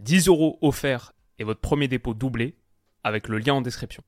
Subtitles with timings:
[0.00, 2.56] 10 euros offerts et votre premier dépôt doublé
[3.04, 4.02] avec le lien en description.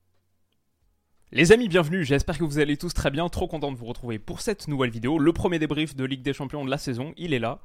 [1.31, 4.17] Les amis, bienvenue, j'espère que vous allez tous très bien, trop content de vous retrouver
[4.17, 5.19] pour cette nouvelle vidéo.
[5.19, 7.61] Le premier débrief de Ligue des Champions de la saison, il est là,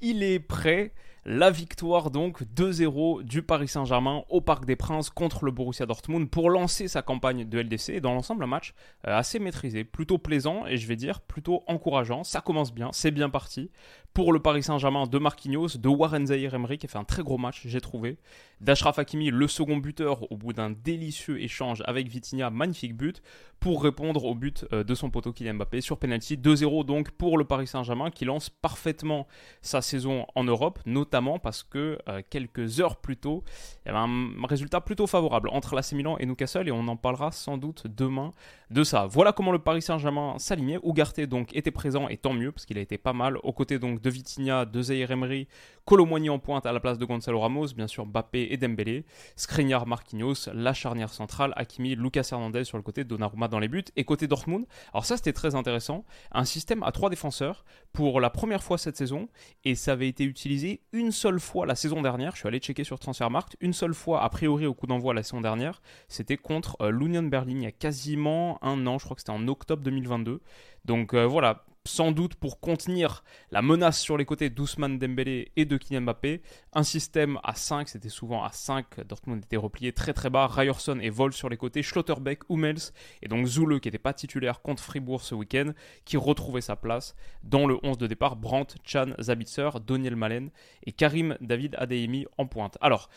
[0.00, 0.92] il est prêt.
[1.26, 6.28] La victoire donc 2-0 du Paris Saint-Germain au Parc des Princes contre le Borussia Dortmund
[6.28, 8.00] pour lancer sa campagne de LDC.
[8.02, 8.74] Dans l'ensemble, un match
[9.06, 12.24] euh, assez maîtrisé, plutôt plaisant et je vais dire plutôt encourageant.
[12.24, 13.70] Ça commence bien, c'est bien parti.
[14.12, 17.22] Pour le Paris Saint-Germain de Marquinhos, de Warren Zahir Emery qui a fait un très
[17.22, 18.18] gros match, j'ai trouvé.
[18.60, 23.22] D'Ashraf Hakimi, le second buteur au bout d'un délicieux échange avec Vitinha, magnifique but
[23.60, 27.38] pour répondre au but euh, de son poteau Kylian Mbappé sur penalty 2-0 donc pour
[27.38, 29.26] le Paris Saint-Germain qui lance parfaitement
[29.62, 33.44] sa saison en Europe, notamment parce que euh, quelques heures plus tôt,
[33.84, 36.96] il y avait un résultat plutôt favorable entre l'AC Milan et Newcastle et on en
[36.96, 38.32] parlera sans doute demain
[38.70, 39.06] de ça.
[39.06, 40.78] Voilà comment le Paris Saint-Germain s'alignait.
[40.82, 43.78] Ugarte donc était présent et tant mieux parce qu'il a été pas mal aux côtés
[43.78, 45.46] donc de Vitinha, de Zaire Emery,
[45.84, 49.04] Colomboigny en pointe à la place de Gonzalo Ramos, bien sûr Mbappé et Dembélé,
[49.36, 53.84] Skriniar, Marquinhos, la charnière centrale, Hakimi, Lucas Hernandez sur le côté, Donnarumma dans les buts.
[53.96, 58.30] Et côté Dortmund, alors ça c'était très intéressant, un système à trois défenseurs pour la
[58.30, 59.28] première fois cette saison,
[59.64, 62.84] et ça avait été utilisé une seule fois la saison dernière, je suis allé checker
[62.84, 66.76] sur Transfermarkt, une seule fois a priori au coup d'envoi la saison dernière, c'était contre
[66.80, 69.82] euh, l'Union Berlin il y a quasiment un an, je crois que c'était en octobre
[69.82, 70.40] 2022.
[70.84, 75.66] Donc euh, voilà, sans doute pour contenir la menace sur les côtés d'Ousmane Dembélé et
[75.66, 76.40] de Kylian Mbappé.
[76.72, 79.06] Un système à 5, c'était souvent à 5.
[79.06, 80.46] Dortmund était replié très très bas.
[80.46, 81.82] Ryerson et Vol sur les côtés.
[81.82, 85.72] Schlotterbeck, Hummels et donc Zule qui n'était pas titulaire contre Fribourg ce week-end,
[86.06, 88.36] qui retrouvait sa place dans le 11 de départ.
[88.36, 90.50] Brandt, Chan, Zabitzer, Doniel Malen
[90.86, 92.78] et Karim David Adeyemi en pointe.
[92.80, 93.10] Alors,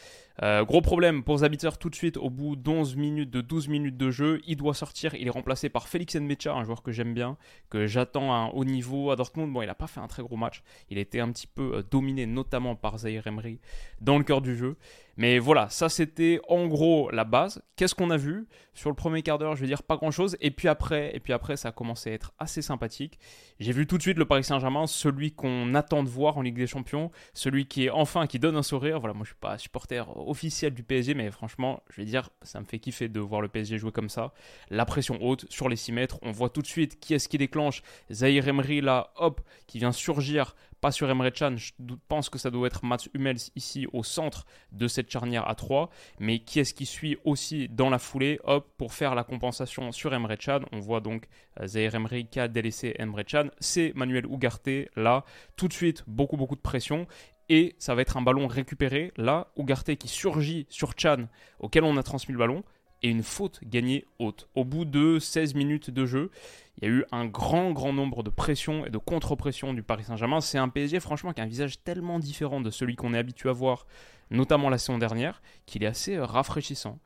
[0.43, 3.97] euh, gros problème pour Zabitzer tout de suite au bout d'11 minutes, de 12 minutes
[3.97, 4.39] de jeu.
[4.45, 5.15] Il doit sortir.
[5.15, 7.37] Il est remplacé par Félix Nmecha, un joueur que j'aime bien,
[7.69, 9.51] que j'attends à un haut niveau à Dortmund.
[9.51, 10.61] Bon, il n'a pas fait un très gros match.
[10.89, 13.59] Il a été un petit peu euh, dominé, notamment par Zaire Emery,
[14.01, 14.77] dans le cœur du jeu.
[15.17, 17.61] Mais voilà, ça c'était en gros la base.
[17.75, 18.47] Qu'est-ce qu'on a vu?
[18.75, 20.37] Sur le premier quart d'heure, je vais dire pas grand-chose.
[20.39, 23.19] Et puis après, et puis après, ça a commencé à être assez sympathique.
[23.59, 26.57] J'ai vu tout de suite le Paris Saint-Germain, celui qu'on attend de voir en Ligue
[26.57, 28.99] des Champions, celui qui est enfin qui donne un sourire.
[28.99, 32.59] Voilà, moi je suis pas supporter officiel du PSG, mais franchement, je vais dire, ça
[32.59, 34.33] me fait kiffer de voir le PSG jouer comme ça.
[34.69, 37.39] La pression haute sur les 6 mètres, on voit tout de suite qui est-ce qui
[37.39, 37.81] déclenche.
[38.11, 41.71] Zahir Emery là, hop, qui vient surgir pas sur Emre Can, je
[42.07, 45.89] pense que ça doit être Mats Hummels ici au centre de cette charnière à 3,
[46.19, 50.13] mais qui est-ce qui suit aussi dans la foulée, hop, pour faire la compensation sur
[50.13, 51.27] Emre Can, on voit donc
[51.59, 55.23] euh, Zaire Emery qui a délaissé Emre Can, c'est Manuel Ugarte là,
[55.55, 57.07] tout de suite beaucoup beaucoup de pression,
[57.49, 61.27] et ça va être un ballon récupéré, là, Ugarte qui surgit sur Chan,
[61.59, 62.63] auquel on a transmis le ballon,
[63.03, 64.47] et une faute gagnée haute.
[64.55, 66.31] Au bout de 16 minutes de jeu,
[66.77, 70.03] il y a eu un grand, grand nombre de pressions et de contre-pressions du Paris
[70.03, 70.41] Saint-Germain.
[70.41, 73.49] C'est un PSG, franchement, qui a un visage tellement différent de celui qu'on est habitué
[73.49, 73.87] à voir,
[74.29, 76.99] notamment la saison dernière, qu'il est assez rafraîchissant.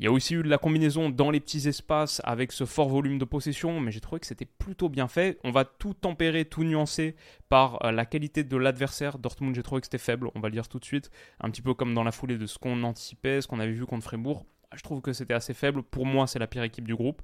[0.00, 2.88] Il y a aussi eu de la combinaison dans les petits espaces avec ce fort
[2.88, 5.38] volume de possession, mais j'ai trouvé que c'était plutôt bien fait.
[5.44, 7.14] On va tout tempérer, tout nuancer
[7.48, 9.18] par euh, la qualité de l'adversaire.
[9.18, 11.10] Dortmund, j'ai trouvé que c'était faible, on va le dire tout de suite.
[11.38, 13.86] Un petit peu comme dans la foulée de ce qu'on anticipait, ce qu'on avait vu
[13.86, 14.44] contre Fribourg.
[14.76, 15.82] Je trouve que c'était assez faible.
[15.82, 17.22] Pour moi, c'est la pire équipe du groupe.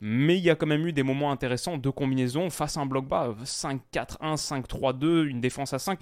[0.00, 2.86] Mais il y a quand même eu des moments intéressants de combinaison face à un
[2.86, 5.98] bloc bas, 5-4-1, 5-3-2, une défense à 5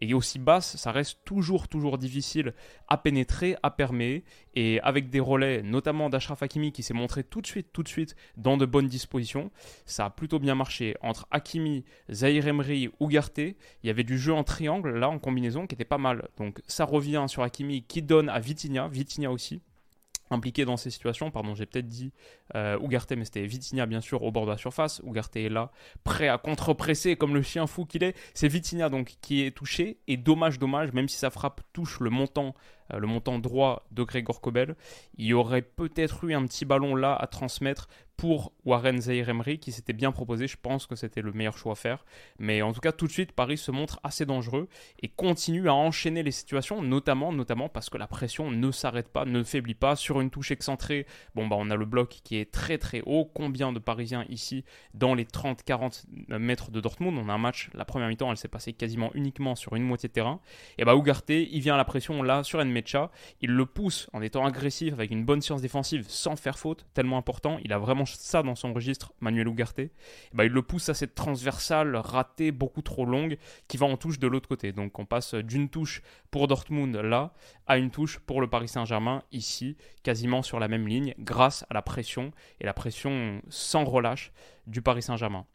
[0.00, 2.54] et aussi basse, ça reste toujours, toujours difficile
[2.88, 4.26] à pénétrer, à permettre.
[4.54, 7.88] Et avec des relais, notamment d'Ashraf Hakimi, qui s'est montré tout de suite, tout de
[7.88, 9.50] suite dans de bonnes dispositions,
[9.84, 10.96] ça a plutôt bien marché.
[11.02, 15.66] Entre Hakimi, Zahir Emery, Ugarte, il y avait du jeu en triangle, là, en combinaison,
[15.66, 16.28] qui était pas mal.
[16.38, 19.60] Donc ça revient sur Hakimi, qui donne à Vitinha, Vitinha aussi,
[20.30, 21.30] impliqué dans ces situations.
[21.30, 22.12] Pardon, j'ai peut-être dit
[22.54, 22.78] euh,
[23.16, 25.00] mais c'était Vitinha bien sûr au bord de la surface.
[25.04, 25.70] Ugarte est là,
[26.04, 28.16] prêt à contre-presser comme le chien fou qu'il est.
[28.34, 32.10] C'est Vitinha donc qui est touché et dommage, dommage, même si sa frappe touche le
[32.10, 32.54] montant,
[32.92, 34.76] euh, le montant droit de Grégor Kobel,
[35.16, 37.88] il aurait peut-être eu un petit ballon là à transmettre
[38.20, 40.46] pour Warren Zahir Emery qui s'était bien proposé.
[40.46, 42.04] Je pense que c'était le meilleur choix à faire.
[42.38, 44.68] Mais en tout cas, tout de suite, Paris se montre assez dangereux
[45.00, 49.24] et continue à enchaîner les situations, notamment, notamment parce que la pression ne s'arrête pas,
[49.24, 49.96] ne faiblit pas.
[49.96, 53.24] Sur une touche excentrée, bon, bah, on a le bloc qui est très très haut.
[53.24, 57.16] Combien de Parisiens ici dans les 30-40 mètres de Dortmund?
[57.16, 60.10] On a un match, la première mi-temps, elle s'est passée quasiment uniquement sur une moitié
[60.10, 60.40] de terrain.
[60.76, 63.10] Et bah, Ugarte, il vient à la pression là sur Nmecha.
[63.40, 67.16] Il le pousse en étant agressif avec une bonne science défensive sans faire faute, tellement
[67.16, 67.58] important.
[67.64, 69.80] Il a vraiment ça dans son registre, Manuel Ugarte,
[70.32, 74.18] bah, il le pousse à cette transversale ratée beaucoup trop longue qui va en touche
[74.18, 74.72] de l'autre côté.
[74.72, 77.32] Donc on passe d'une touche pour Dortmund là
[77.66, 81.74] à une touche pour le Paris Saint-Germain ici, quasiment sur la même ligne, grâce à
[81.74, 84.32] la pression et la pression sans relâche
[84.66, 85.46] du Paris Saint-Germain.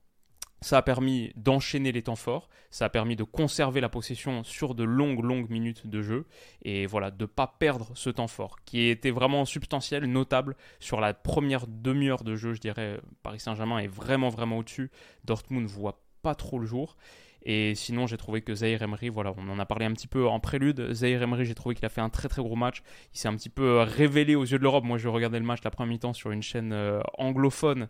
[0.66, 4.74] Ça a permis d'enchaîner les temps forts, ça a permis de conserver la possession sur
[4.74, 6.26] de longues, longues minutes de jeu,
[6.64, 11.02] et voilà, de ne pas perdre ce temps fort, qui était vraiment substantiel, notable, sur
[11.02, 14.90] la première demi-heure de jeu, je dirais, Paris Saint-Germain est vraiment, vraiment au-dessus,
[15.24, 16.98] Dortmund voit pas trop le jour,
[17.46, 20.28] et sinon, j'ai trouvé que Zahir Emery, voilà, on en a parlé un petit peu
[20.28, 20.94] en prélude.
[20.94, 22.82] Zahir Emery, j'ai trouvé qu'il a fait un très très gros match.
[23.14, 24.84] Il s'est un petit peu révélé aux yeux de l'Europe.
[24.84, 27.88] Moi, je regardais le match la première mi-temps sur une chaîne euh, anglophone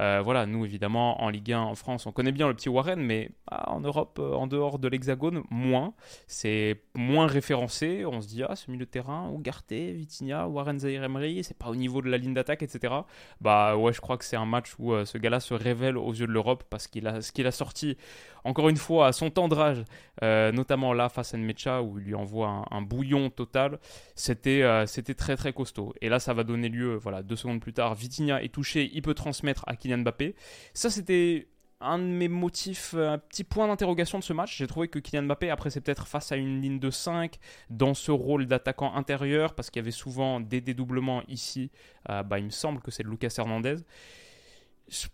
[0.00, 3.00] euh, voilà, nous évidemment en Ligue 1 en France, on connaît bien le petit Warren,
[3.00, 5.94] mais ah, en Europe, euh, en dehors de l'Hexagone, moins.
[6.26, 8.04] C'est moins référencé.
[8.04, 11.68] On se dit ah ce milieu de terrain, Ugarte, Vitinha, Warren Zahir Emery, c'est pas
[11.68, 12.94] au niveau de la ligne d'attaque, etc.
[13.40, 16.12] Bah ouais, je crois que c'est un match où euh, ce gars-là se révèle aux
[16.12, 17.96] yeux de l'Europe parce qu'il a ce qu'il a sorti
[18.44, 19.84] encore une fois à son temps de rage,
[20.22, 23.78] notamment là face à Nmecha où il lui envoie un, bouillon total.
[24.14, 25.94] C'était c'était très très costaud.
[26.00, 29.02] Et là, ça va donner lieu, voilà, deux secondes plus tard, Vitinha est touché, il
[29.02, 30.34] peut transmettre à Kylian Mbappé.
[30.74, 31.48] Ça, c'était
[31.80, 34.56] un de mes motifs, euh, un petit point d'interrogation de ce match.
[34.56, 37.36] J'ai trouvé que Kylian Mbappé, après, c'est peut-être face à une ligne de 5,
[37.70, 41.70] dans ce rôle d'attaquant intérieur, parce qu'il y avait souvent des dédoublements ici.
[42.08, 43.76] Euh, bah, il me semble que c'est Lucas Hernandez.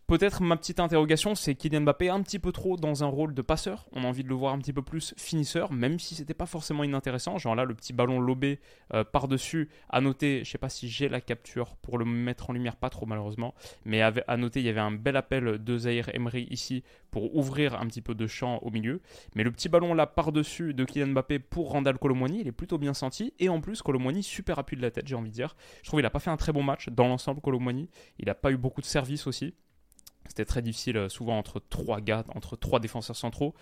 [0.07, 3.41] Peut-être ma petite interrogation, c'est Kylian Mbappé un petit peu trop dans un rôle de
[3.41, 3.87] passeur.
[3.93, 6.45] On a envie de le voir un petit peu plus finisseur, même si c'était pas
[6.45, 7.39] forcément inintéressant.
[7.39, 8.61] Genre là, le petit ballon lobé
[8.93, 9.71] euh, par-dessus.
[9.89, 12.91] À noter, je sais pas si j'ai la capture pour le mettre en lumière, pas
[12.91, 13.55] trop malheureusement.
[13.87, 17.81] Mais à noter, il y avait un bel appel de Zahir Emery ici pour ouvrir
[17.81, 19.01] un petit peu de champ au milieu.
[19.37, 22.79] Mais le petit ballon là par-dessus de Kylian Mbappé pour Randall Colomwani, il est plutôt
[22.79, 23.33] bien senti.
[23.39, 25.55] Et en plus, Colomwani, super appui de la tête, j'ai envie de dire.
[25.83, 27.89] Je trouve qu'il a pas fait un très bon match dans l'ensemble, Colomwani.
[28.19, 29.55] Il a pas eu beaucoup de services aussi.
[30.29, 33.55] C'était très difficile, euh, souvent entre trois gars, entre trois défenseurs centraux.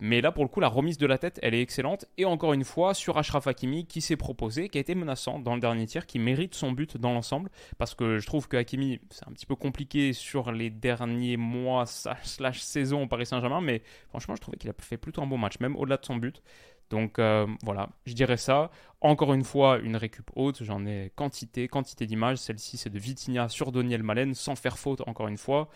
[0.00, 2.06] Mais là, pour le coup, la remise de la tête, elle est excellente.
[2.18, 5.54] Et encore une fois, sur Ashraf Hakimi, qui s'est proposé, qui a été menaçant dans
[5.54, 7.50] le dernier tir, qui mérite son but dans l'ensemble.
[7.78, 11.84] Parce que je trouve que Hakimi, c'est un petit peu compliqué sur les derniers mois
[11.86, 13.60] slash saison au Paris Saint-Germain.
[13.60, 16.16] Mais franchement, je trouvais qu'il a fait plutôt un bon match, même au-delà de son
[16.16, 16.42] but.
[16.90, 18.70] Donc euh, voilà, je dirais ça.
[19.00, 22.38] Encore une fois, une récup haute, j'en ai quantité, quantité d'images.
[22.38, 25.68] Celle-ci, c'est de Vitinha sur Doniel Malen, sans faire faute, encore une fois.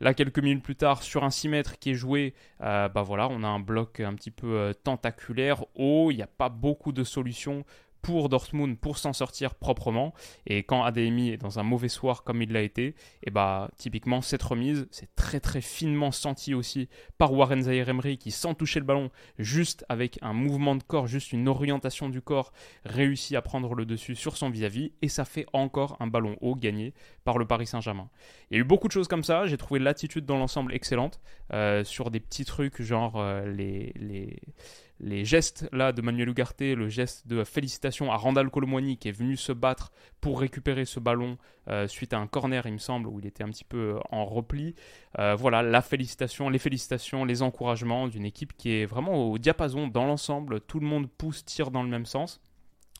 [0.00, 3.28] Là, quelques minutes plus tard, sur un 6 mètres qui est joué, euh, bah voilà,
[3.30, 6.92] on a un bloc un petit peu euh, tentaculaire, haut, il n'y a pas beaucoup
[6.92, 7.64] de solutions
[8.08, 10.14] pour Dortmund pour s'en sortir proprement.
[10.46, 14.22] Et quand Ademi est dans un mauvais soir comme il l'a été, et bah typiquement
[14.22, 16.88] cette remise, c'est très très finement senti aussi
[17.18, 21.06] par Warren Zahir Emery qui sans toucher le ballon, juste avec un mouvement de corps,
[21.06, 22.54] juste une orientation du corps,
[22.86, 26.54] réussit à prendre le dessus sur son vis-à-vis et ça fait encore un ballon haut
[26.54, 26.94] gagné
[27.24, 28.08] par le Paris Saint-Germain.
[28.50, 31.20] Il y a eu beaucoup de choses comme ça, j'ai trouvé l'attitude dans l'ensemble excellente
[31.52, 34.40] euh, sur des petits trucs genre euh, les, les
[35.00, 39.12] les gestes là de Manuel Ugarte, le geste de félicitation à Randall Colomwani qui est
[39.12, 43.08] venu se battre pour récupérer ce ballon euh, suite à un corner, il me semble,
[43.08, 44.74] où il était un petit peu euh, en repli.
[45.18, 49.86] Euh, voilà, la félicitation, les félicitations, les encouragements d'une équipe qui est vraiment au diapason
[49.86, 50.60] dans l'ensemble.
[50.62, 52.40] Tout le monde pousse, tire dans le même sens.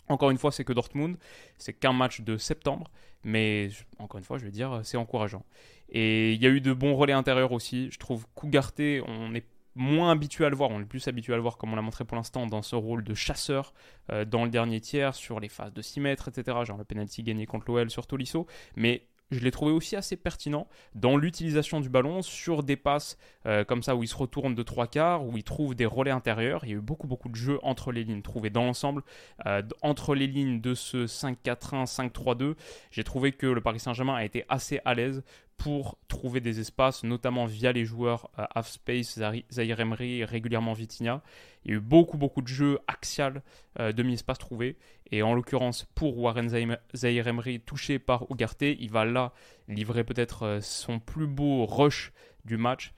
[0.08, 1.16] Encore une fois, c'est que Dortmund,
[1.58, 2.90] c'est qu'un match de septembre,
[3.24, 5.44] mais encore une fois, je vais dire, c'est encourageant.
[5.90, 7.90] Et il y a eu de bons relais intérieurs aussi.
[7.90, 9.44] Je trouve qu'Ugarte, on est
[9.78, 11.82] moins habitué à le voir, on est plus habitué à le voir comme on l'a
[11.82, 13.72] montré pour l'instant dans ce rôle de chasseur
[14.10, 16.58] euh, dans le dernier tiers, sur les phases de 6 mètres, etc.
[16.64, 18.46] Genre le penalty gagné contre l'OL sur Tolisso.
[18.76, 23.62] Mais je l'ai trouvé aussi assez pertinent dans l'utilisation du ballon sur des passes euh,
[23.62, 26.64] comme ça où il se retourne de trois quarts, où il trouve des relais intérieurs.
[26.64, 29.02] Il y a eu beaucoup beaucoup de jeux entre les lignes trouvés dans l'ensemble.
[29.46, 32.54] Euh, entre les lignes de ce 5-4-1, 5-3-2,
[32.90, 35.22] j'ai trouvé que le Paris Saint-Germain a été assez à l'aise
[35.58, 39.18] pour trouver des espaces, notamment via les joueurs euh, half-space,
[39.52, 41.20] Zahir Emery, régulièrement Vitinha.
[41.64, 43.42] Il y a eu beaucoup, beaucoup de jeux axial
[43.80, 44.76] euh, demi-espace trouvés.
[45.10, 49.32] Et en l'occurrence, pour Warren Zahir Emery, touché par Ugarte, il va là
[49.66, 52.12] livrer peut-être euh, son plus beau rush
[52.44, 52.94] du match.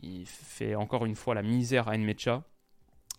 [0.00, 2.44] Il fait encore une fois la misère à Nmecha.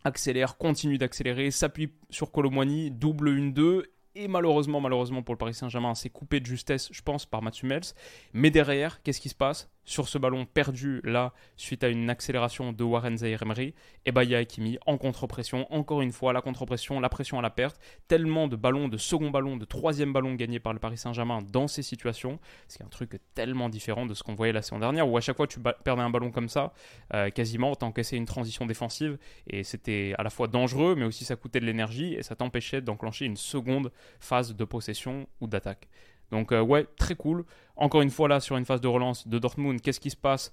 [0.06, 3.84] Accélère, continue d'accélérer, s'appuie sur Colomwani, double 1-2
[4.16, 7.52] Et malheureusement, malheureusement pour le Paris Saint-Germain, c'est coupé de justesse, je pense, par Mats
[7.64, 7.94] Hummels.
[8.34, 9.73] Mais derrière, qu'est-ce qui se passe?
[9.86, 13.74] Sur ce ballon perdu, là, suite à une accélération de Warren Zaïre-Emery,
[14.06, 14.44] et ben, il y a
[14.86, 15.68] en contre-pression.
[15.74, 17.80] Encore une fois, la contre-pression, la pression à la perte.
[18.08, 21.68] Tellement de ballons, de second ballon, de troisième ballon gagnés par le Paris Saint-Germain dans
[21.68, 22.40] ces situations.
[22.68, 25.38] C'est un truc tellement différent de ce qu'on voyait la saison dernière, où à chaque
[25.38, 26.74] fois tu perdais un ballon comme ça,
[27.14, 29.18] euh, quasiment, t'encaissais une transition défensive.
[29.48, 32.82] Et c'était à la fois dangereux, mais aussi ça coûtait de l'énergie, et ça t'empêchait
[32.82, 35.90] d'enclencher une seconde phase de possession ou d'attaque.
[36.34, 37.46] Donc euh, ouais, très cool.
[37.76, 40.52] Encore une fois là sur une phase de relance de Dortmund, qu'est-ce qui se passe?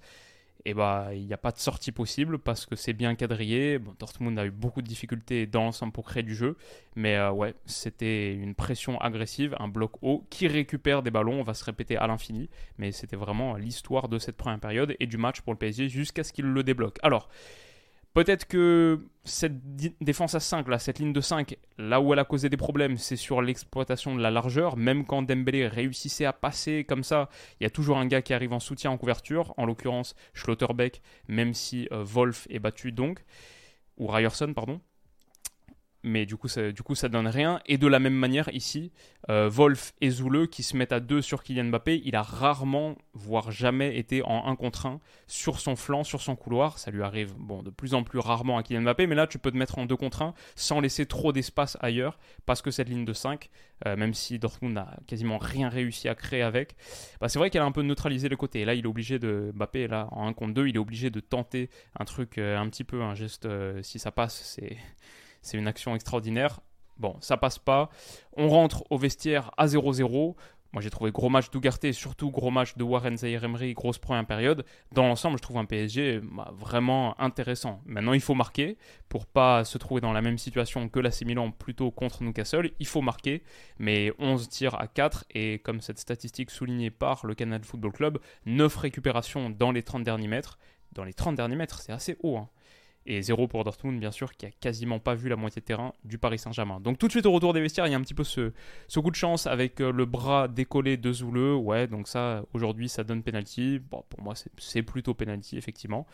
[0.66, 3.78] Eh bah il n'y a pas de sortie possible parce que c'est bien quadrillé.
[3.98, 6.58] Dortmund a eu beaucoup de difficultés dans l'ensemble pour créer du jeu,
[6.96, 11.44] mais euh, ouais, c'était une pression agressive, un bloc haut qui récupère des ballons, on
[11.44, 15.16] va se répéter à l'infini, mais c'était vraiment l'histoire de cette première période et du
[15.16, 16.98] match pour le PSG jusqu'à ce qu'il le débloque.
[17.02, 17.30] Alors,
[18.12, 19.60] Peut-être que cette
[20.00, 22.96] défense à 5, là, cette ligne de 5, là où elle a causé des problèmes,
[22.96, 24.76] c'est sur l'exploitation de la largeur.
[24.76, 27.28] Même quand Dembélé réussissait à passer comme ça,
[27.60, 31.02] il y a toujours un gars qui arrive en soutien en couverture, en l'occurrence Schlotterbeck,
[31.28, 33.24] même si euh, Wolf est battu donc,
[33.96, 34.80] ou Ryerson, pardon
[36.02, 37.60] mais du coup, ça, du ça donne rien.
[37.66, 38.90] Et de la même manière, ici,
[39.28, 42.96] euh, Wolf et Zoule qui se mettent à deux sur Kylian Mbappé, il a rarement,
[43.12, 46.78] voire jamais été en 1 contre 1 sur son flanc, sur son couloir.
[46.78, 49.38] Ça lui arrive bon, de plus en plus rarement à Kylian Mbappé, mais là, tu
[49.38, 52.88] peux te mettre en 2 contre 1 sans laisser trop d'espace ailleurs, parce que cette
[52.88, 53.50] ligne de 5,
[53.86, 56.76] euh, même si Dortmund n'a quasiment rien réussi à créer avec,
[57.20, 58.64] bah, c'est vrai qu'elle a un peu neutralisé le côté.
[58.64, 59.52] Là, il est obligé de.
[59.54, 62.68] Mbappé, là, en 1 contre 2, il est obligé de tenter un truc euh, un
[62.68, 63.46] petit peu, un geste,
[63.82, 64.76] si ça passe, c'est
[65.42, 66.60] c'est une action extraordinaire.
[66.96, 67.88] Bon, ça passe pas.
[68.36, 70.34] On rentre au vestiaire à 0-0.
[70.72, 73.98] Moi, j'ai trouvé gros match d'Ougarté et surtout gros match de Warren Zahir Emery, grosse
[73.98, 74.64] première période.
[74.92, 77.82] Dans l'ensemble, je trouve un PSG bah, vraiment intéressant.
[77.86, 78.78] Maintenant, il faut marquer
[79.08, 82.70] pour pas se trouver dans la même situation que l'AC Milan plutôt contre Newcastle.
[82.78, 83.42] Il faut marquer,
[83.80, 88.18] mais 11 tirs à 4 et comme cette statistique soulignée par le Canal Football Club,
[88.46, 90.58] 9 récupérations dans les 30 derniers mètres.
[90.92, 92.36] Dans les 30 derniers mètres, c'est assez haut.
[92.36, 92.48] Hein
[93.06, 95.94] et zéro pour Dortmund, bien sûr, qui a quasiment pas vu la moitié de terrain
[96.04, 96.80] du Paris Saint-Germain.
[96.80, 98.52] Donc tout de suite au retour des vestiaires, il y a un petit peu ce,
[98.94, 101.54] coup de chance avec euh, le bras décollé de Zoule.
[101.54, 103.78] Ouais, donc ça, aujourd'hui, ça donne penalty.
[103.78, 106.06] Bon, pour moi, c'est plutôt penalty, effectivement.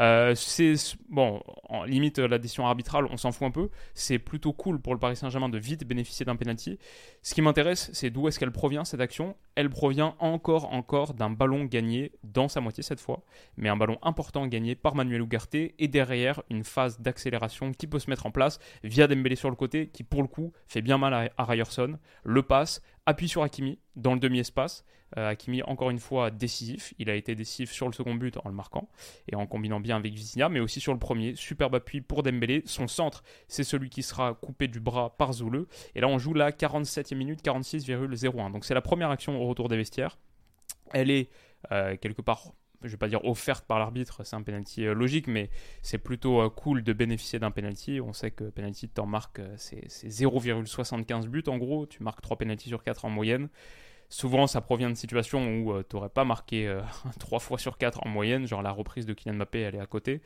[0.00, 0.74] Euh, c'est
[1.08, 3.70] bon, en limite la décision arbitrale, on s'en fout un peu.
[3.94, 6.78] C'est plutôt cool pour le Paris Saint-Germain de vite bénéficier d'un penalty.
[7.22, 9.36] Ce qui m'intéresse, c'est d'où est-ce qu'elle provient cette action.
[9.54, 13.22] Elle provient encore, encore d'un ballon gagné dans sa moitié cette fois,
[13.56, 17.98] mais un ballon important gagné par Manuel Ugarte et derrière une phase d'accélération qui peut
[17.98, 20.98] se mettre en place via Dembélé sur le côté, qui pour le coup fait bien
[20.98, 21.98] mal à, à Ryerson.
[22.24, 24.84] Le passe, appuie sur Hakimi dans le demi-espace.
[25.16, 26.94] Euh, Hakimi, encore une fois, décisif.
[26.98, 28.88] Il a été décisif sur le second but en le marquant
[29.30, 31.36] et en combinant bien avec Vizinha, mais aussi sur le premier.
[31.36, 32.62] Superbe appui pour Dembélé.
[32.66, 35.66] Son centre, c'est celui qui sera coupé du bras par Zoule.
[35.94, 38.52] Et là, on joue la 47e minute, 46,01.
[38.52, 40.18] Donc c'est la première action au retour des vestiaires.
[40.92, 41.30] Elle est
[41.72, 42.52] euh, quelque part
[42.84, 45.50] je vais pas dire offerte par l'arbitre, c'est un penalty euh, logique, mais
[45.82, 48.00] c'est plutôt cool de bénéficier d'un penalty.
[48.00, 51.86] On sait que penalty, t'en marques, c'est 0,75 buts en gros.
[51.86, 53.48] Tu marques 3 penalties sur 4 en moyenne.
[54.08, 56.80] Souvent, ça provient de situations où euh, tu n'aurais pas marqué euh,
[57.18, 59.80] trois 3 fois sur 4 en moyenne, genre la reprise de Kylian Mbappé, elle est
[59.80, 60.20] à côté.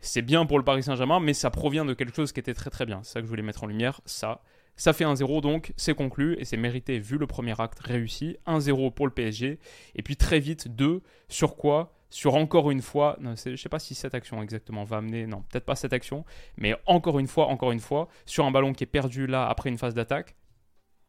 [0.00, 2.70] C'est bien pour le Paris Saint-Germain, mais ça provient de quelque chose qui était très
[2.70, 3.00] très bien.
[3.02, 4.42] C'est ça que je voulais mettre en lumière, ça.
[4.76, 8.36] Ça fait 1-0 donc, c'est conclu et c'est mérité vu le premier acte réussi.
[8.46, 9.58] 1-0 pour le PSG.
[9.96, 13.78] Et puis très vite, 2 sur quoi sur encore une fois, je ne sais pas
[13.78, 16.24] si cette action exactement va amener, non, peut-être pas cette action,
[16.56, 19.68] mais encore une fois, encore une fois, sur un ballon qui est perdu là après
[19.68, 20.36] une phase d'attaque,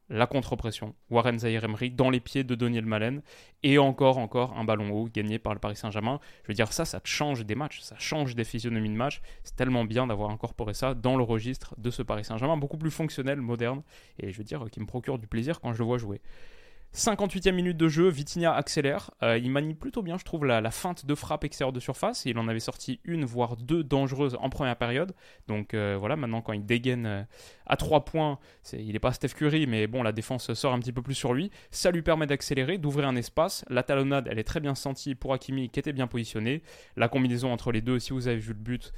[0.09, 3.21] la contre-pression, Warren Zahir Emery dans les pieds de Daniel Malen,
[3.61, 6.19] et encore, encore un ballon haut gagné par le Paris Saint-Germain.
[6.43, 9.21] Je veux dire, ça, ça change des matchs, ça change des physionomies de match.
[9.43, 12.91] C'est tellement bien d'avoir incorporé ça dans le registre de ce Paris Saint-Germain, beaucoup plus
[12.91, 13.83] fonctionnel, moderne,
[14.17, 16.21] et je veux dire, qui me procure du plaisir quand je le vois jouer.
[16.95, 19.11] 58e minute de jeu, Vitinha accélère.
[19.21, 22.25] Euh, il manie plutôt bien, je trouve, la, la, feinte de frappe extérieure de surface.
[22.25, 25.13] Il en avait sorti une, voire deux dangereuses en première période.
[25.47, 27.23] Donc euh, voilà, maintenant quand il dégaine euh,
[27.67, 28.39] à 3 points,
[28.73, 31.33] il n'est pas Steph Curry, mais bon, la défense sort un petit peu plus sur
[31.33, 31.51] lui.
[31.69, 33.63] Ça lui permet d'accélérer, d'ouvrir un espace.
[33.69, 36.63] La talonnade, elle est très bien sentie pour Hakimi, qui était bien positionné.
[36.97, 38.93] La combinaison entre les deux, si vous avez vu le but,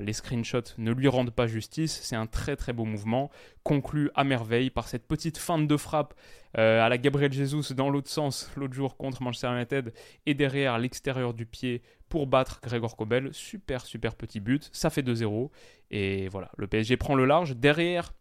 [0.00, 2.00] les screenshots ne lui rendent pas justice.
[2.02, 3.30] C'est un très très beau mouvement,
[3.62, 6.14] conclu à merveille par cette petite feinte de frappe
[6.54, 9.92] à la Gabriel Jesus dans l'autre sens l'autre jour contre Manchester United
[10.26, 13.32] et derrière l'extérieur du pied pour battre Gregor Kobel.
[13.32, 14.68] Super, super petit but.
[14.72, 15.50] Ça fait 2-0.
[15.90, 17.56] Et voilà, le PSG prend le large.
[17.56, 18.12] Derrière,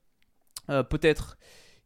[0.69, 1.37] euh, peut-être.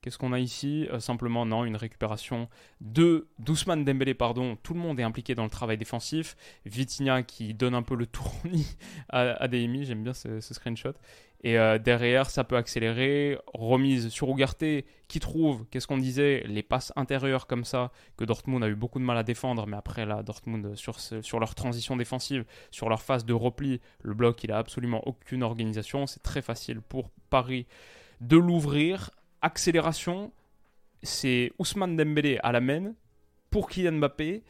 [0.03, 0.85] Qu'est-ce qu'on a ici?
[0.91, 2.49] Euh, Simplement, non, une récupération
[2.81, 4.57] de Doucement Dembélé, pardon.
[4.61, 6.35] Tout le monde est impliqué dans le travail défensif.
[6.65, 8.75] Vitinha qui donne un peu le tournis
[9.07, 10.91] à, à j'aime bien ce, screenshot.
[11.45, 13.37] Et euh, derrière, ça peut accélérer.
[13.53, 14.65] Remise sur Ugarte
[15.07, 18.99] qui trouve, qu'est-ce qu'on disait, les passes intérieures comme ça, que Dortmund a eu beaucoup
[18.99, 19.65] de mal à défendre.
[19.67, 24.13] Mais après, là, Dortmund, sur, sur leur transition défensive, sur leur phase de repli, le
[24.13, 26.07] bloc, il a absolument aucune organisation.
[26.07, 27.67] C'est très facile pour Paris
[28.19, 29.11] de l'ouvrir.
[29.43, 30.31] Accélération,
[31.03, 32.93] c'est Ousmane Dembélé à la main
[33.49, 34.41] pour Kylian Mbappé.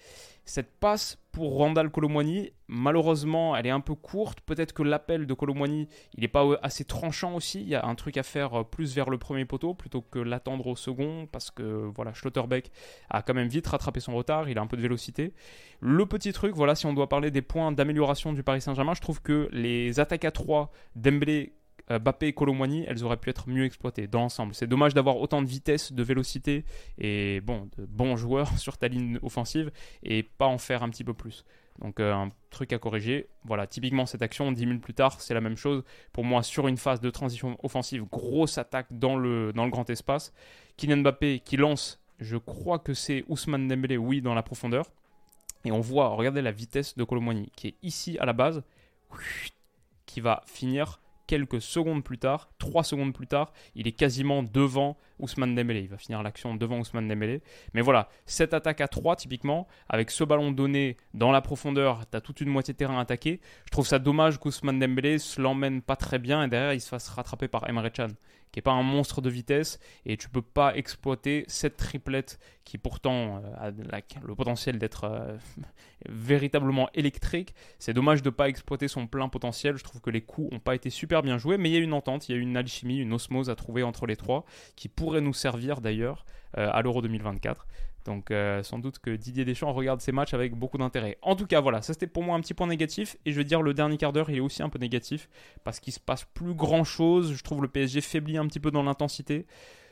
[0.45, 4.39] Cette passe pour Randall Colomwani, malheureusement, elle est un peu courte.
[4.41, 7.61] Peut-être que l'appel de Colomwani, il n'est pas assez tranchant aussi.
[7.61, 10.19] Il y a un truc à faire euh, plus vers le premier poteau plutôt que
[10.19, 12.71] l'attendre au second parce que voilà, Schlotterbeck
[13.09, 14.47] a quand même vite rattrapé son retard.
[14.47, 15.33] Il a un peu de vélocité.
[15.79, 19.01] Le petit truc, voilà, si on doit parler des points d'amélioration du Paris Saint-Germain, je
[19.01, 23.49] trouve que les attaques à 3 Dembélé, euh, Bappé et Colomwani, elles auraient pu être
[23.49, 24.55] mieux exploitées dans l'ensemble.
[24.55, 26.63] C'est dommage d'avoir autant de vitesse, de vélocité
[26.97, 29.71] et bon, de bons joueurs sur ta ligne offensive
[30.03, 31.45] et pas en faire un petit peu plus.
[31.79, 33.27] Donc euh, un truc à corriger.
[33.43, 35.83] Voilà, typiquement cette action, 10 minutes plus tard, c'est la même chose.
[36.11, 39.89] Pour moi, sur une phase de transition offensive, grosse attaque dans le, dans le grand
[39.89, 40.33] espace.
[40.77, 44.85] Kylian Mbappé qui lance, je crois que c'est Ousmane Dembélé, oui, dans la profondeur.
[45.65, 48.63] Et on voit, regardez la vitesse de Colomwani qui est ici à la base,
[50.05, 54.97] qui va finir quelques secondes plus tard, 3 secondes plus tard, il est quasiment devant
[55.19, 55.81] Ousmane Dembélé.
[55.81, 57.41] Il va finir l'action devant Ousmane Dembélé.
[57.73, 62.17] Mais voilà, cette attaque à 3 typiquement, avec ce ballon donné dans la profondeur, tu
[62.17, 63.39] as toute une moitié de terrain attaqué.
[63.65, 66.89] Je trouve ça dommage qu'Ousmane Dembélé se l'emmène pas très bien et derrière il se
[66.89, 68.09] fasse rattraper par Emre Can
[68.53, 72.77] qui n'est pas un monstre de vitesse, et tu peux pas exploiter cette triplette qui
[72.77, 75.35] pourtant euh, a le potentiel d'être euh,
[76.07, 77.55] véritablement électrique.
[77.79, 79.75] C'est dommage de ne pas exploiter son plein potentiel.
[79.75, 81.79] Je trouve que les coups n'ont pas été super bien joués, mais il y a
[81.79, 84.87] une entente, il y a une alchimie, une osmose à trouver entre les trois, qui
[85.03, 86.25] pourrait nous servir d'ailleurs
[86.57, 87.67] euh, à l'Euro 2024.
[88.05, 91.17] Donc euh, sans doute que Didier Deschamps regarde ces matchs avec beaucoup d'intérêt.
[91.21, 93.17] En tout cas, voilà, ça c'était pour moi un petit point négatif.
[93.25, 95.29] Et je veux dire, le dernier quart d'heure, il est aussi un peu négatif.
[95.65, 97.33] Parce qu'il se passe plus grand-chose.
[97.33, 99.45] Je trouve le PSG faiblit un petit peu dans l'intensité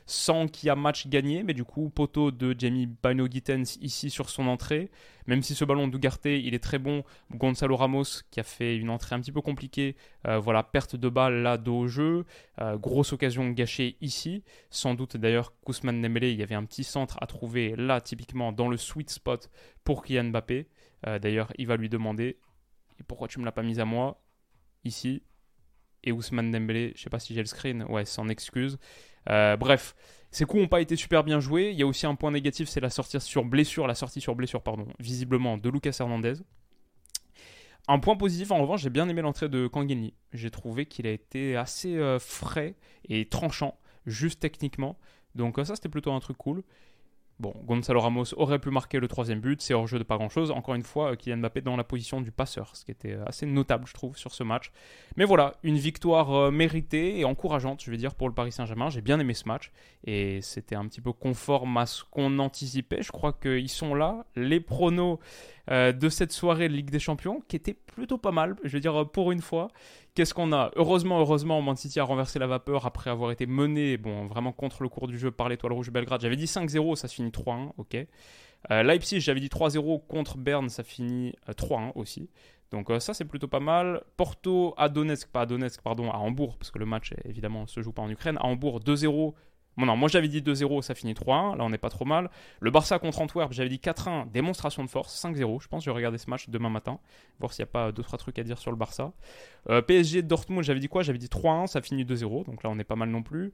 [0.05, 4.09] sans qu'il y a match gagné, mais du coup, poteau de Jamie Bino Gittens ici
[4.09, 4.89] sur son entrée.
[5.27, 8.89] Même si ce ballon d'Ugarte, il est très bon, Gonzalo Ramos qui a fait une
[8.89, 9.95] entrée un petit peu compliquée,
[10.27, 12.25] euh, voilà, perte de balle là dos au jeu,
[12.59, 14.43] euh, grosse occasion gâchée ici.
[14.69, 18.51] Sans doute d'ailleurs, Kousman Dembélé, il y avait un petit centre à trouver là, typiquement
[18.51, 19.49] dans le sweet spot
[19.83, 20.67] pour Kylian Mbappé.
[21.07, 22.37] Euh, d'ailleurs, il va lui demander
[23.07, 24.21] pourquoi tu me l'as pas mise à moi
[24.83, 25.23] ici?
[26.03, 28.79] Et Ousmane Dembélé, je sais pas si j'ai le screen, ouais, s'en excuse.
[29.29, 29.95] Euh, bref,
[30.31, 31.71] ces coups n'ont pas été super bien joués.
[31.71, 34.35] Il y a aussi un point négatif, c'est la sortie sur blessure, la sortie sur
[34.35, 36.35] blessure, pardon, visiblement de Lucas Hernandez.
[37.87, 40.13] Un point positif, en revanche, j'ai bien aimé l'entrée de Kangini.
[40.33, 42.75] J'ai trouvé qu'il a été assez euh, frais
[43.09, 44.97] et tranchant, juste techniquement.
[45.35, 46.63] Donc euh, ça, c'était plutôt un truc cool.
[47.41, 50.29] Bon, Gonzalo Ramos aurait pu marquer le troisième but, c'est hors jeu de pas grand
[50.29, 50.51] chose.
[50.51, 53.87] Encore une fois, Kylian Mbappé dans la position du passeur, ce qui était assez notable,
[53.87, 54.71] je trouve, sur ce match.
[55.17, 58.91] Mais voilà, une victoire euh, méritée et encourageante, je vais dire, pour le Paris Saint-Germain.
[58.91, 59.71] J'ai bien aimé ce match
[60.05, 63.01] et c'était un petit peu conforme à ce qu'on anticipait.
[63.01, 64.23] Je crois qu'ils sont là.
[64.35, 65.17] Les pronos
[65.69, 68.79] euh, de cette soirée de Ligue des Champions, qui était plutôt pas mal, je veux
[68.79, 69.69] dire, pour une fois.
[70.15, 70.71] Qu'est-ce qu'on a?
[70.75, 74.83] Heureusement, heureusement, Man City a renversé la vapeur après avoir été mené, bon, vraiment contre
[74.83, 76.21] le cours du jeu par l'Étoile Rouge Belgrade.
[76.21, 77.95] J'avais dit 5-0, ça se finit 3-1, ok.
[78.69, 82.29] Euh, Leipzig, j'avais dit 3-0 contre Berne, ça finit 3-1 euh, aussi.
[82.71, 84.01] Donc ça c'est plutôt pas mal.
[84.15, 87.81] Porto à Donetsk, pas à Donetsk, pardon, à Hambourg, parce que le match évidemment se
[87.81, 88.37] joue pas en Ukraine.
[88.37, 89.33] À Hambourg 2-0,
[89.77, 91.57] Bon, non, moi j'avais dit 2-0, ça finit 3-1.
[91.57, 92.29] Là, on n'est pas trop mal.
[92.59, 95.61] Le Barça contre Antwerp, j'avais dit 4-1, démonstration de force, 5-0.
[95.61, 96.99] Je pense que je vais regarder ce match demain matin,
[97.39, 99.13] voir s'il n'y a pas 2-3 trucs à dire sur le Barça.
[99.69, 101.03] Euh, PSG Dortmund, j'avais dit quoi?
[101.03, 102.45] J'avais dit 3-1, ça finit 2-0.
[102.45, 103.53] Donc là, on n'est pas mal non plus.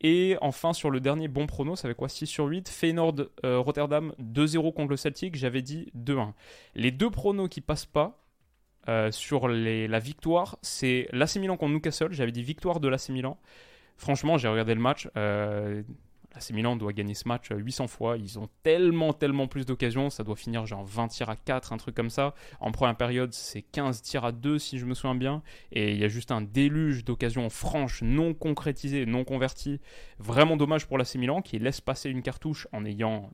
[0.00, 2.08] Et enfin, sur le dernier bon prono, ça fait quoi?
[2.08, 6.32] 6 sur 8 Feyenoord euh, Rotterdam 2-0 contre le Celtic, j'avais dit 2-1.
[6.74, 8.24] Les deux pronos qui passent pas,
[8.88, 12.12] euh, sur la victoire, c'est l'AC Milan contre Newcastle.
[12.12, 13.38] J'avais dit victoire de l'AC Milan.
[13.96, 15.08] Franchement, j'ai regardé le match.
[15.16, 15.82] Euh,
[16.34, 18.16] AC Milan doit gagner ce match 800 fois.
[18.16, 20.10] Ils ont tellement, tellement plus d'occasions.
[20.10, 22.34] Ça doit finir genre 20 tirs à 4, un truc comme ça.
[22.60, 25.42] En première période, c'est 15 tirs à 2, si je me souviens bien.
[25.72, 29.80] Et il y a juste un déluge d'occasions franches, non concrétisées, non converties.
[30.18, 33.30] Vraiment dommage pour l'AC Milan qui laisse passer une cartouche en ayant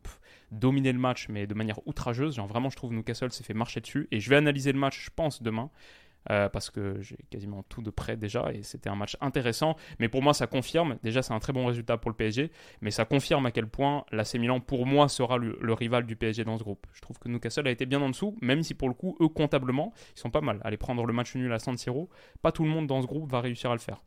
[0.50, 2.36] dominé le match, mais de manière outrageuse.
[2.36, 4.08] Genre vraiment, je trouve Newcastle s'est fait marcher dessus.
[4.10, 5.70] Et je vais analyser le match, je pense, demain.
[6.28, 9.76] Euh, parce que j'ai quasiment tout de près déjà et c'était un match intéressant.
[9.98, 10.98] Mais pour moi, ça confirme.
[11.02, 12.50] Déjà, c'est un très bon résultat pour le PSG,
[12.82, 16.44] mais ça confirme à quel point l'AC Milan, pour moi, sera le, rival du PSG
[16.44, 16.86] dans ce groupe.
[16.92, 19.28] Je trouve que Newcastle a été bien en dessous, même si pour le coup, eux,
[19.28, 20.60] comptablement, ils sont pas mal.
[20.62, 22.10] Aller prendre le match nul à San Siro,
[22.42, 24.00] pas tout le monde dans ce groupe va réussir à le faire.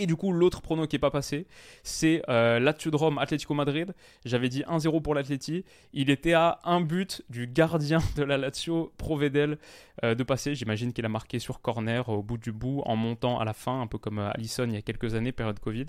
[0.00, 1.46] Et du coup, l'autre prono qui n'est pas passé,
[1.82, 3.92] c'est euh, Lazio Atlético Madrid.
[4.24, 5.62] J'avais dit 1-0 pour l'Atleti.
[5.92, 9.58] Il était à un but du gardien de la Lazio, Provedel,
[10.02, 10.54] euh, de passer.
[10.54, 13.82] J'imagine qu'il a marqué sur corner au bout du bout en montant à la fin,
[13.82, 15.84] un peu comme euh, Allison il y a quelques années, période Covid.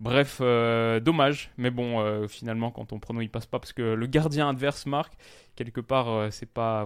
[0.00, 3.82] Bref, euh, dommage, mais bon, euh, finalement, quand on prono, il passe pas parce que
[3.82, 5.14] le gardien adverse marque.
[5.54, 6.84] Quelque part, euh, c'est pas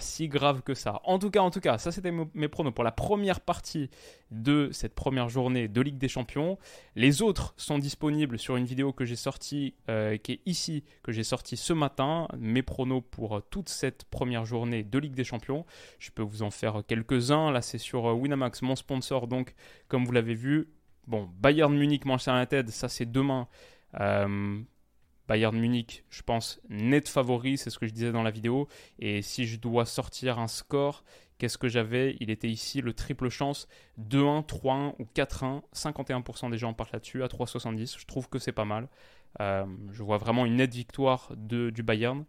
[0.00, 1.02] si grave que ça.
[1.04, 3.90] En tout cas, en tout cas, ça c'était mes pronos pour la première partie
[4.30, 6.58] de cette première journée de Ligue des Champions.
[6.94, 11.24] Les autres sont disponibles sur une vidéo que j'ai sortie, qui est ici, que j'ai
[11.24, 12.26] sortie ce matin.
[12.38, 15.66] Mes pronos pour toute cette première journée de Ligue des Champions.
[15.98, 17.50] Je peux vous en faire quelques-uns.
[17.50, 19.26] Là, c'est sur Winamax, mon sponsor.
[19.26, 19.54] Donc,
[19.88, 20.68] comme vous l'avez vu,
[21.06, 23.48] Bon, Bayern Munich, Manchester United, ça c'est demain.
[24.00, 24.60] Euh,
[25.28, 28.68] Bayern Munich, je pense, net favori, c'est ce que je disais dans la vidéo.
[28.98, 31.04] Et si je dois sortir un score,
[31.38, 32.16] qu'est-ce que j'avais?
[32.20, 33.68] Il était ici le triple chance
[34.00, 35.62] 2-1, 3-1 ou 4-1.
[35.74, 37.98] 51% des gens partent là-dessus à 3,70.
[37.98, 38.88] Je trouve que c'est pas mal.
[39.40, 42.24] Euh, je vois vraiment une nette victoire de, du Bayern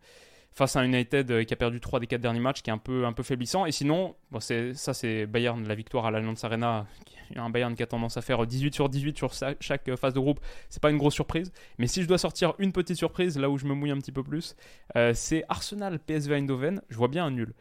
[0.58, 2.74] face à un United euh, qui a perdu 3 des 4 derniers matchs, qui est
[2.74, 3.68] un peu, un peu faiblissant.
[3.68, 6.88] Et sinon, bon, ça c'est Bayern, la victoire à l'Allianz Arena,
[7.36, 10.40] un Bayern qui a tendance à faire 18 sur 18 sur chaque phase de groupe,
[10.70, 11.52] c'est pas une grosse surprise.
[11.78, 14.12] Mais si je dois sortir une petite surprise, là où je me mouille un petit
[14.12, 14.56] peu plus,
[14.96, 16.82] euh, c'est Arsenal PSV Eindhoven.
[16.90, 17.54] Je vois bien un nul.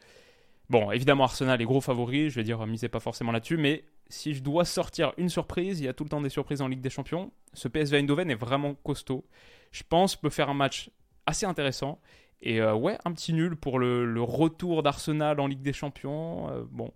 [0.69, 4.33] Bon, évidemment, Arsenal est gros favori, je vais dire, misez pas forcément là-dessus, mais si
[4.33, 6.81] je dois sortir une surprise, il y a tout le temps des surprises en Ligue
[6.81, 7.31] des Champions.
[7.53, 9.23] Ce PSV Eindhoven est vraiment costaud.
[9.71, 10.89] Je pense peut faire un match
[11.25, 11.99] assez intéressant.
[12.41, 16.49] Et euh, ouais, un petit nul pour le, retour d'Arsenal en Ligue des Champions.
[16.51, 16.91] Euh, bon,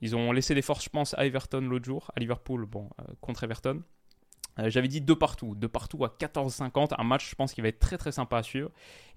[0.00, 3.04] ils ont laissé des forces, je pense, à Everton l'autre jour, à Liverpool, bon, euh,
[3.20, 3.82] contre Everton.
[4.68, 7.78] J'avais dit deux partout, deux partout à 14,50, un match je pense qui va être
[7.78, 8.70] très très sympa à suivre.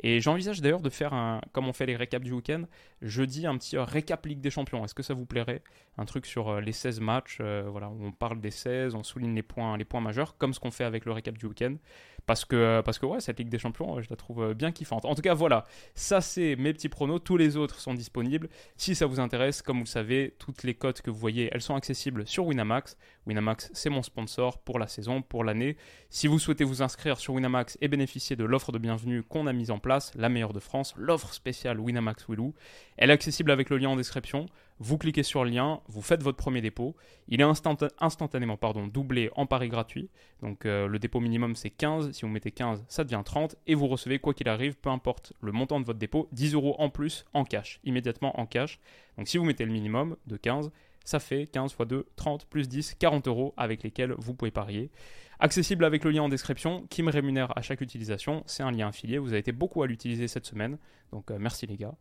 [0.03, 2.63] Et j'envisage d'ailleurs de faire un, comme on fait les récaps du week-end,
[3.01, 4.83] jeudi un petit récap Ligue des Champions.
[4.83, 5.63] Est-ce que ça vous plairait?
[5.97, 9.41] Un truc sur les 16 matchs, voilà, où on parle des 16, on souligne les
[9.41, 11.77] points, les points majeurs, comme ce qu'on fait avec le récap du week-end.
[12.29, 15.03] Parce que, parce que ouais, cette Ligue des Champions, je la trouve bien kiffante.
[15.03, 15.65] En tout cas, voilà,
[15.95, 18.49] ça c'est mes petits pronos, tous les autres sont disponibles.
[18.77, 21.63] Si ça vous intéresse, comme vous le savez, toutes les cotes que vous voyez, elles
[21.63, 22.97] sont accessibles sur Winamax.
[23.25, 25.75] Winamax, c'est mon sponsor pour la saison pour l'année.
[26.11, 29.53] Si vous souhaitez vous inscrire sur Winamax et bénéficier de l'offre de bienvenue qu'on a
[29.53, 32.53] mise en place, la meilleure de France, l'offre spéciale Winamax Willou,
[32.97, 34.45] elle est accessible avec le lien en description.
[34.81, 36.95] Vous cliquez sur le lien, vous faites votre premier dépôt.
[37.27, 40.09] Il est instantanément doublé en pari gratuit.
[40.41, 42.11] Donc euh, le dépôt minimum c'est 15.
[42.13, 43.57] Si vous mettez 15, ça devient 30.
[43.67, 46.75] Et vous recevez, quoi qu'il arrive, peu importe le montant de votre dépôt, 10 euros
[46.79, 48.79] en plus en cash, immédiatement en cash.
[49.17, 50.71] Donc si vous mettez le minimum de 15,
[51.09, 54.91] ça fait 15 x 2, 30 plus 10, 40 euros avec lesquels vous pouvez parier.
[55.39, 58.43] Accessible avec le lien en description qui me rémunère à chaque utilisation.
[58.45, 59.17] C'est un lien affilié.
[59.17, 60.77] Vous avez été beaucoup à l'utiliser cette semaine.
[61.11, 61.95] Donc euh, merci les gars.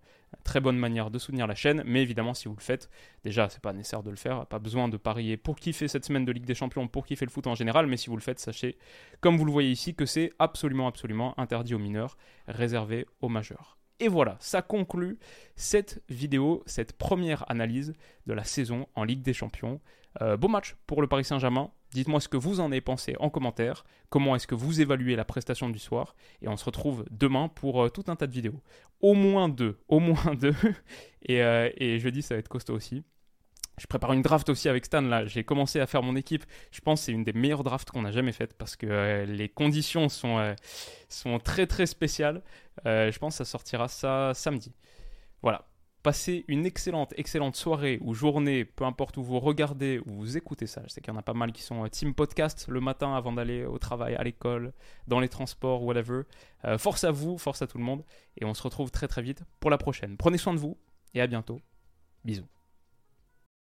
[0.45, 1.83] Très bonne manière de soutenir la chaîne.
[1.87, 2.91] Mais évidemment, si vous le faites,
[3.25, 4.45] déjà, c'est pas nécessaire de le faire.
[4.45, 7.31] Pas besoin de parier pour kiffer cette semaine de Ligue des Champions, pour kiffer le
[7.31, 7.87] foot en général.
[7.87, 8.77] Mais si vous le faites, sachez,
[9.23, 13.78] comme vous le voyez ici, que c'est absolument, absolument interdit aux mineurs, réservé aux majeurs.
[14.01, 15.19] Et voilà, ça conclut
[15.57, 17.95] cette vidéo, cette première analyse
[18.27, 19.81] de la saison en Ligue des Champions.
[20.23, 21.71] Euh, beau match pour le Paris Saint-Germain.
[21.93, 23.85] Dites-moi ce que vous en avez pensé en commentaire.
[24.09, 26.15] Comment est-ce que vous évaluez la prestation du soir?
[26.43, 28.61] Et on se retrouve demain pour euh, tout un tas de vidéos.
[29.01, 30.55] Au moins deux, au moins deux.
[31.23, 33.05] et, euh, et jeudi, ça va être costaud aussi.
[33.79, 35.27] Je prépare une draft aussi avec Stan là.
[35.27, 36.45] J'ai commencé à faire mon équipe.
[36.71, 39.25] Je pense que c'est une des meilleures drafts qu'on a jamais faites parce que euh,
[39.27, 40.55] les conditions sont, euh,
[41.09, 42.43] sont très très spéciales.
[42.87, 44.73] Euh, je pense que ça sortira ça samedi.
[45.43, 45.67] Voilà.
[46.05, 50.67] Passez une excellente, excellente soirée ou journée, peu importe où vous regardez ou vous écoutez
[50.67, 50.81] ça.
[50.87, 53.33] Je sais qu'il y en a pas mal qui sont team podcast le matin avant
[53.33, 54.73] d'aller au travail, à l'école,
[55.09, 56.23] dans les transports, whatever.
[56.79, 58.05] force à vous, force à tout le monde.
[58.41, 60.17] Et on se retrouve très très vite pour la prochaine.
[60.17, 60.79] Prenez soin de vous
[61.15, 61.61] et à bientôt.
[62.25, 62.58] Bisous.